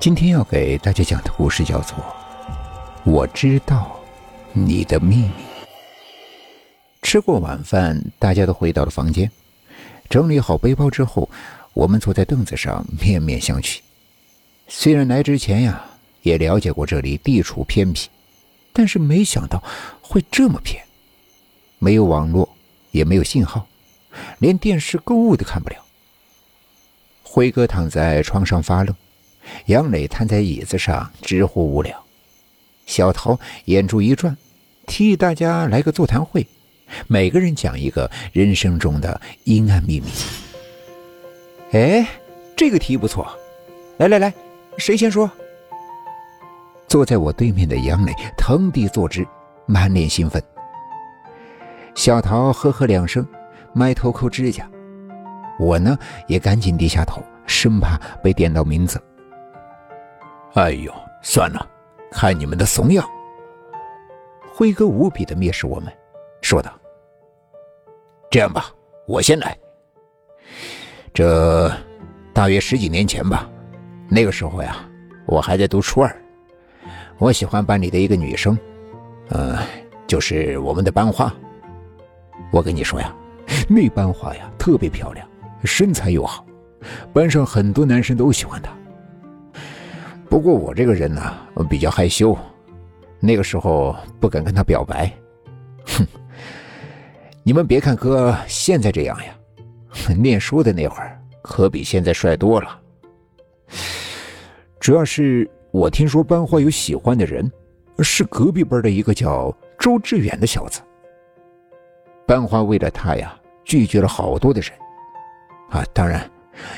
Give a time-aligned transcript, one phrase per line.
[0.00, 1.94] 今天要给大家讲的故事叫做
[3.04, 4.00] 《我知道
[4.54, 5.24] 你的秘密》。
[7.02, 9.30] 吃过晚饭，大家都回到了房间，
[10.08, 11.28] 整理好背包之后，
[11.74, 13.80] 我们坐在凳子上面面相觑。
[14.68, 15.84] 虽然来之前呀，
[16.22, 18.08] 也了解过这里地处偏僻，
[18.72, 19.62] 但是没想到
[20.00, 20.82] 会这么偏，
[21.78, 22.48] 没有网络，
[22.90, 23.66] 也没有信号，
[24.38, 25.76] 连电视购物都看不了。
[27.22, 28.96] 辉哥躺在床上发愣。
[29.66, 31.96] 杨磊瘫在椅子上直呼无聊，
[32.86, 34.36] 小桃眼珠一转，
[34.86, 36.46] 提议大家来个座谈会，
[37.06, 40.06] 每个人讲一个人生中的阴暗秘密。
[41.72, 42.06] 哎，
[42.56, 43.26] 这个提议不错，
[43.98, 44.32] 来来来，
[44.76, 45.30] 谁先说？
[46.88, 49.24] 坐在我对面的杨磊腾地坐直，
[49.66, 50.42] 满脸兴奋。
[51.94, 53.24] 小桃呵呵两声，
[53.72, 54.68] 埋头抠指甲。
[55.60, 59.00] 我呢，也赶紧低下头，生怕被点到名字。
[60.54, 61.64] 哎呦，算了，
[62.10, 63.08] 看你们的怂样。
[64.52, 65.92] 辉哥无比的蔑视我们，
[66.42, 66.72] 说道
[68.30, 68.66] ：“这样吧，
[69.06, 69.56] 我先来。
[71.14, 71.70] 这
[72.32, 73.48] 大约十几年前吧，
[74.08, 74.76] 那个时候呀，
[75.24, 76.14] 我还在读初二。
[77.18, 78.58] 我喜欢班里的一个女生，
[79.28, 79.56] 嗯，
[80.08, 81.32] 就是我们的班花。
[82.50, 83.14] 我跟你说呀，
[83.68, 85.24] 那班花呀特别漂亮，
[85.64, 86.44] 身材又好，
[87.12, 88.72] 班上很多男生都喜欢她。”
[90.30, 91.36] 不过我这个人呢，
[91.68, 92.38] 比较害羞，
[93.18, 95.12] 那个时候不敢跟他表白。
[95.84, 96.06] 哼，
[97.42, 99.34] 你们别看哥现在这样呀，
[100.16, 102.80] 念书的那会儿可比现在帅多了。
[104.78, 107.50] 主要是我听说班花有喜欢的人，
[107.98, 110.80] 是隔壁班的一个叫周志远的小子。
[112.24, 114.70] 班花为了他呀，拒绝了好多的人，
[115.70, 116.30] 啊，当然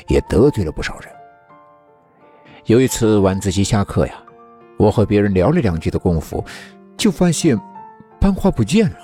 [0.07, 1.07] 也得罪了不少人。
[2.65, 4.23] 有一次晚自习下课呀，
[4.77, 6.43] 我和别人聊了两句的功夫，
[6.95, 7.59] 就发现
[8.21, 8.97] 班花不见了。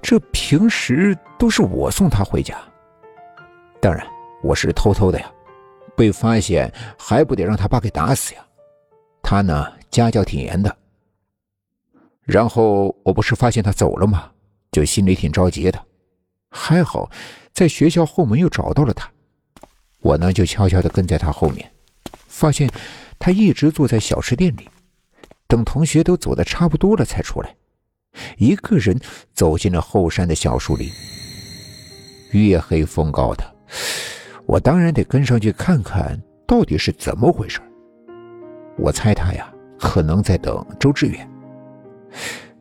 [0.00, 2.56] 这平时都是我送她回家，
[3.80, 4.06] 当然
[4.42, 5.30] 我是偷偷的呀，
[5.94, 8.40] 被发现还不得让他爸给打死呀？
[9.22, 10.74] 他呢家教挺严的。
[12.22, 14.30] 然后我不是发现他走了吗？
[14.72, 15.78] 就心里挺着急的，
[16.50, 17.10] 还好
[17.52, 19.06] 在学校后门又找到了他。
[20.06, 21.68] 我呢，就悄悄的跟在他后面，
[22.28, 22.70] 发现
[23.18, 24.68] 他一直坐在小吃店里，
[25.48, 27.56] 等同学都走的差不多了才出来，
[28.36, 28.96] 一个人
[29.34, 30.88] 走进了后山的小树林。
[32.30, 33.44] 月黑风高的，
[34.46, 37.60] 我当然得跟上去看看到底是怎么回事。
[38.78, 41.28] 我猜他呀，可能在等周志远，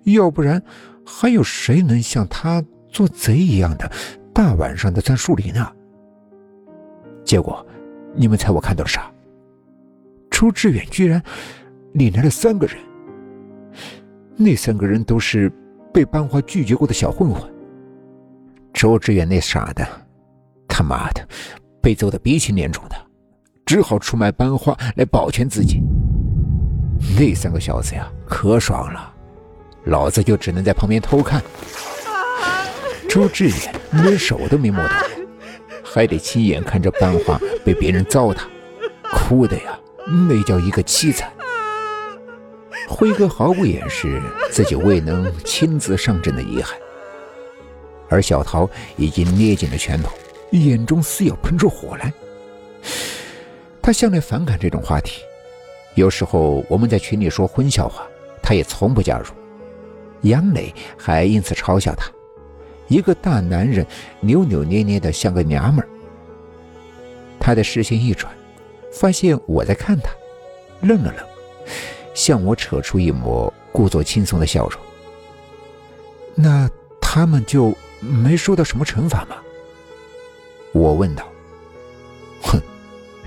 [0.05, 0.59] 要不然
[1.05, 3.91] 还有谁能像他做贼一样的
[4.33, 5.71] 大晚上的钻树林啊？
[7.25, 7.65] 结果，
[8.13, 9.11] 你们猜我看到了啥？
[10.29, 11.21] 周志远居然
[11.93, 12.77] 领来了三个人，
[14.35, 15.51] 那三个人都是
[15.93, 17.41] 被班花拒绝过的小混混。
[18.73, 19.87] 周志远那傻的，
[20.67, 21.27] 他妈的，
[21.81, 22.95] 被揍得鼻青脸肿的，
[23.65, 25.81] 只好出卖班花来保全自己。
[27.17, 29.13] 那三个小子呀，可爽了，
[29.85, 31.41] 老子就只能在旁边偷看。
[33.09, 34.93] 周志远连手都没摸到。
[35.95, 38.39] 还得亲眼看着班花被别人糟蹋，
[39.13, 39.79] 哭的呀，
[40.27, 41.31] 那叫一个凄惨。
[42.85, 46.77] 辉哥毫不掩饰自己未能亲自上阵的遗憾，
[48.09, 50.11] 而小桃已经捏紧了拳头，
[50.51, 52.11] 眼中似要喷出火来。
[53.81, 55.21] 他向来反感这种话题，
[55.93, 58.05] 有时候我们在群里说荤笑话，
[58.43, 59.27] 他也从不加入。
[60.23, 62.11] 杨磊还因此嘲笑他。
[62.87, 63.85] 一个大男人
[64.19, 65.87] 扭扭捏捏的像个娘们儿。
[67.39, 68.33] 他的视线一转，
[68.91, 70.09] 发现我在看他，
[70.81, 71.25] 愣了愣，
[72.13, 74.79] 向我扯出一抹故作轻松的笑容。
[76.33, 76.69] 那
[76.99, 79.37] 他们就没受到什么惩罚吗？
[80.73, 81.31] 我问道。
[82.41, 82.59] 哼，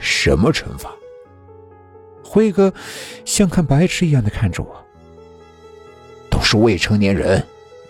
[0.01, 0.95] 什么惩罚？
[2.23, 2.73] 辉哥
[3.25, 4.85] 像看白痴一样的看着我。
[6.29, 7.43] 都是未成年人，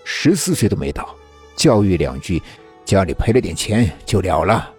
[0.04, 1.14] 十四岁都没到。
[1.58, 2.40] 教育两句，
[2.84, 4.72] 家里赔了点钱就了了。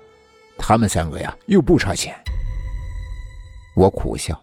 [0.57, 2.15] 他们三个呀，又不差钱。
[3.75, 4.41] 我苦笑，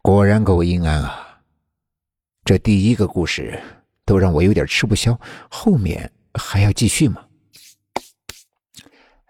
[0.00, 1.38] 果然够阴暗啊！
[2.46, 3.62] 这第一个故事
[4.06, 5.18] 都让我有点吃不消，
[5.50, 7.22] 后面还要继续吗？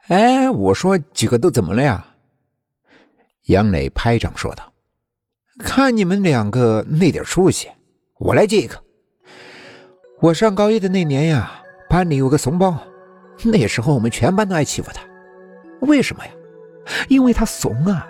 [0.06, 2.06] 哎，我说几个都怎么了呀？
[3.46, 4.72] 杨磊拍掌说道
[5.58, 7.68] ：“看你们两个那点出息，
[8.18, 8.80] 我来接一个。”
[10.18, 11.52] 我上高一的那年呀，
[11.90, 12.74] 班里有个怂包，
[13.44, 15.02] 那时候我们全班都爱欺负他，
[15.80, 16.30] 为什么呀？
[17.08, 18.08] 因为他怂啊，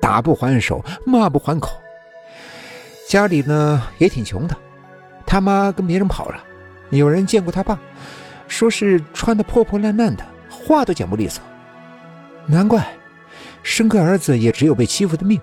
[0.00, 1.78] 打不还手，骂不还口。
[3.06, 4.56] 家里呢也挺穷的，
[5.26, 6.42] 他妈跟别人跑了，
[6.88, 7.78] 有人见过他爸，
[8.48, 11.44] 说是穿的破破烂烂的，话都讲不利索。
[12.46, 12.82] 难怪，
[13.62, 15.38] 生个儿子也只有被欺负的命。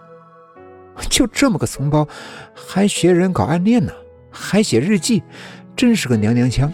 [1.08, 2.08] 就这么个怂包，
[2.56, 3.94] 还学人搞暗恋呢，
[4.32, 5.22] 还写日记，
[5.76, 6.72] 真是个娘娘腔。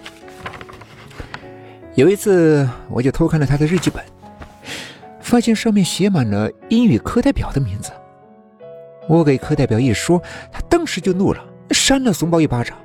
[1.96, 4.04] 有一次，我就偷看了他的日记本，
[5.20, 7.92] 发现上面写满了英语课代表的名字。
[9.08, 12.78] 我给课代表一说，他当时就怒了，扇了怂包一巴掌。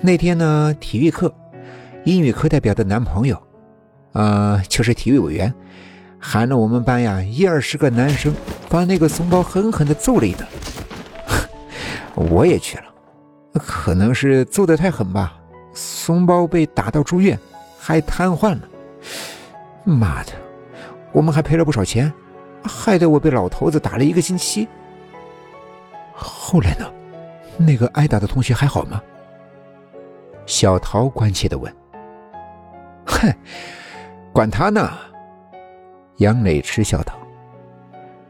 [0.00, 1.32] 那天呢，体育课，
[2.04, 3.40] 英语课代表的男朋友，
[4.12, 5.52] 啊，就是体育委员，
[6.18, 8.34] 喊了我们班呀一二十个男生，
[8.70, 10.48] 把那个怂包狠狠地揍了一顿。
[12.16, 12.84] 我也去了，
[13.54, 15.34] 可能是揍得太狠吧，
[15.72, 17.38] 怂包被打到住院。
[17.82, 18.60] 还瘫痪了，
[19.84, 20.32] 妈的！
[21.12, 22.12] 我们还赔了不少钱，
[22.62, 24.68] 害得我被老头子打了一个星期。
[26.12, 26.86] 后来呢？
[27.56, 29.00] 那个挨打的同学还好吗？
[30.44, 31.74] 小桃关切的问。
[33.06, 33.34] 哼，
[34.30, 34.92] 管他呢！
[36.18, 37.14] 杨磊嗤笑道：“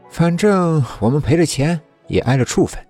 [0.09, 1.77] 反正我们赔了钱，
[2.07, 2.81] 也挨了处分，